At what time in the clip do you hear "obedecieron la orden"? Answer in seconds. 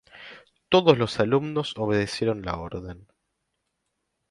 1.77-3.07